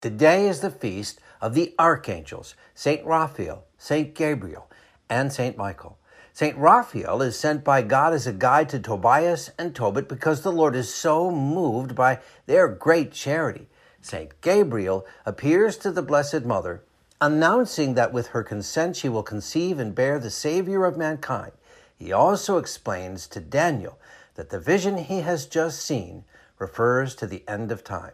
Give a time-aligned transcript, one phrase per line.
[0.00, 3.04] Today is the feast of the archangels, St.
[3.04, 4.14] Raphael, St.
[4.14, 4.70] Gabriel,
[5.10, 5.56] and St.
[5.56, 5.98] Michael.
[6.32, 6.56] St.
[6.56, 10.76] Raphael is sent by God as a guide to Tobias and Tobit because the Lord
[10.76, 13.66] is so moved by their great charity.
[14.00, 14.40] St.
[14.40, 16.84] Gabriel appears to the Blessed Mother,
[17.20, 21.50] announcing that with her consent she will conceive and bear the Savior of mankind.
[21.96, 23.98] He also explains to Daniel
[24.36, 26.22] that the vision he has just seen
[26.60, 28.12] refers to the end of time.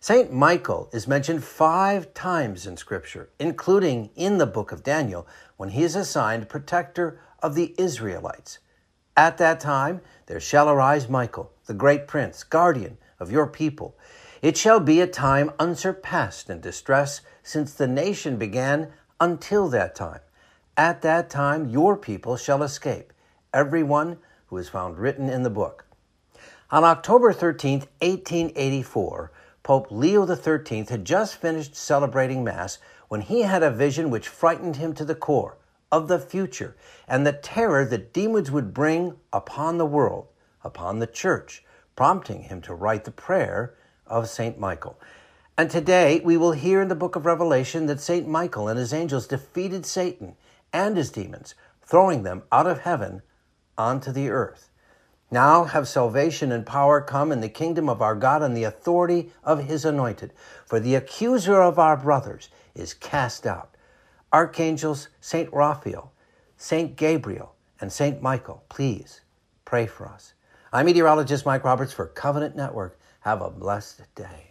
[0.00, 0.32] St.
[0.32, 5.26] Michael is mentioned five times in Scripture, including in the book of Daniel,
[5.56, 8.60] when he is assigned protector of the Israelites.
[9.16, 13.96] At that time there shall arise Michael, the great prince, guardian of your people.
[14.40, 20.20] It shall be a time unsurpassed in distress since the nation began until that time.
[20.76, 23.12] At that time your people shall escape,
[23.52, 25.86] every one who is found written in the book.
[26.70, 29.32] On October 13, 1884,
[29.68, 34.76] Pope Leo XIII had just finished celebrating Mass when he had a vision which frightened
[34.76, 35.58] him to the core
[35.92, 36.74] of the future
[37.06, 40.28] and the terror that demons would bring upon the world,
[40.64, 41.62] upon the church,
[41.96, 43.74] prompting him to write the prayer
[44.06, 44.58] of St.
[44.58, 44.98] Michael.
[45.58, 48.26] And today we will hear in the book of Revelation that St.
[48.26, 50.34] Michael and his angels defeated Satan
[50.72, 53.20] and his demons, throwing them out of heaven
[53.76, 54.70] onto the earth.
[55.30, 59.30] Now have salvation and power come in the kingdom of our God and the authority
[59.44, 60.32] of his anointed.
[60.64, 63.74] For the accuser of our brothers is cast out.
[64.32, 65.52] Archangels, St.
[65.52, 66.12] Raphael,
[66.56, 66.96] St.
[66.96, 68.22] Gabriel, and St.
[68.22, 69.20] Michael, please
[69.64, 70.32] pray for us.
[70.72, 72.98] I'm meteorologist Mike Roberts for Covenant Network.
[73.20, 74.47] Have a blessed day.